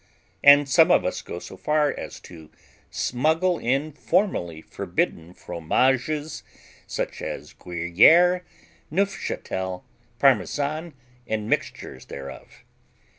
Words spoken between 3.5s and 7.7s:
in formerly forbidden fromages such as